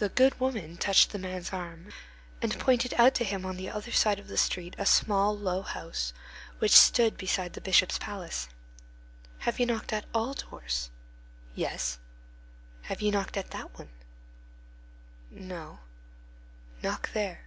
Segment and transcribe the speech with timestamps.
[0.00, 1.92] The "good woman" touched the man's arm,
[2.42, 5.62] and pointed out to him on the other side of the street a small, low
[5.62, 6.12] house,
[6.58, 8.48] which stood beside the Bishop's palace.
[9.38, 10.90] "You have knocked at all doors?"
[11.54, 12.00] "Yes."
[12.90, 13.90] "Have you knocked at that one?"
[15.30, 15.78] "No."
[16.82, 17.44] "Knock there."